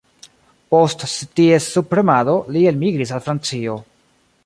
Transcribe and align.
Post 0.75 1.03
ties 1.41 1.69
subpremado, 1.75 2.37
li 2.57 2.67
elmigris 2.73 3.13
al 3.19 3.25
Francio. 3.29 3.79